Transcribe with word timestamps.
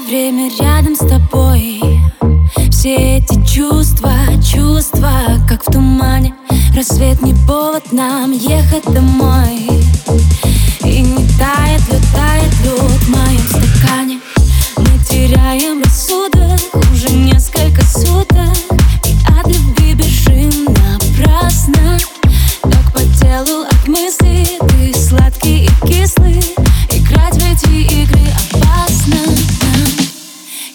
время 0.00 0.50
рядом 0.60 0.94
с 0.94 0.98
тобой? 0.98 1.80
Все 2.70 3.18
эти 3.18 3.44
чувства, 3.46 4.12
чувства, 4.42 5.12
как 5.48 5.62
в 5.62 5.72
тумане. 5.72 6.34
Рассвет 6.74 7.22
не 7.22 7.34
повод 7.46 7.92
нам 7.92 8.32
ехать 8.32 8.84
домой 8.84 9.68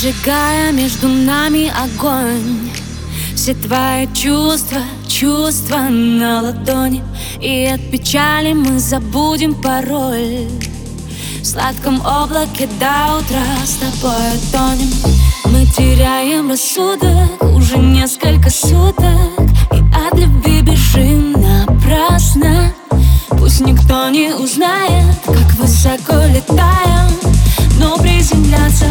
Сжигая 0.00 0.70
между 0.70 1.08
нами 1.08 1.72
огонь. 1.76 2.70
Все 3.34 3.52
твои 3.52 4.06
чувства, 4.14 4.78
чувства 5.08 5.88
на 5.90 6.40
ладони 6.40 7.02
И 7.40 7.64
от 7.66 7.80
печали 7.90 8.52
мы 8.52 8.78
забудем 8.78 9.60
пароль. 9.60 10.46
В 11.40 11.44
сладком 11.44 12.00
облаке 12.06 12.68
до 12.78 13.18
утра 13.18 13.42
с 13.64 13.74
тобой 13.78 14.38
тонем. 14.52 14.92
Мы 15.46 15.66
теряем 15.66 16.48
рассудок 16.48 17.42
уже 17.56 17.78
несколько 17.78 18.50
суток 18.50 19.04
И 19.72 19.82
от 19.92 20.16
любви 20.16 20.62
бежим 20.62 21.32
напрасно. 21.32 22.72
Пусть 23.30 23.62
никто 23.62 24.08
не 24.10 24.32
узнает, 24.32 25.16
как 25.26 25.54
высоко 25.56 26.24
летаем 26.32 27.10
Но 27.80 27.98
приземляться 27.98 28.86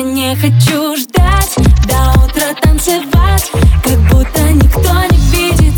я 0.00 0.06
не 0.06 0.34
хочу 0.34 0.96
ждать. 0.96 1.54
До 1.86 2.24
утра 2.24 2.54
танцевать, 2.62 3.50
как 3.84 3.98
будто 4.10 4.40
никто 4.52 4.94
не 5.10 5.18
видит. 5.30 5.74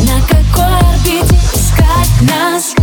На 0.00 0.20
какой 0.28 0.78
орбите 0.78 1.34
искать 1.54 2.20
нас? 2.22 2.74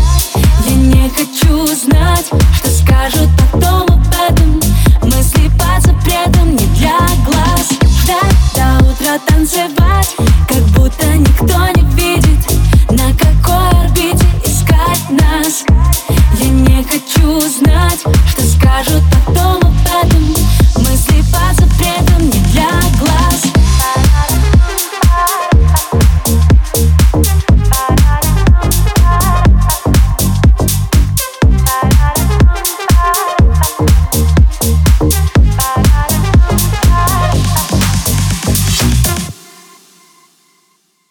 Я 0.67 0.75
не 0.75 1.09
хочу 1.09 1.65
знать, 1.67 2.25
что 2.55 2.69
скажут 2.69 3.29
потом. 3.37 3.70